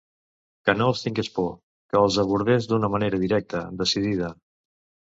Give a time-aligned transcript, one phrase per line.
[0.69, 1.51] Que no els tingues por,
[1.93, 4.35] que els abordes d'una manera directa, decidida...